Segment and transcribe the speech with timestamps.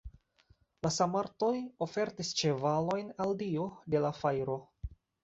[0.85, 1.49] La sarmatoj
[1.87, 3.67] ofertis ĉevalojn al dio
[3.97, 4.57] de la fajro.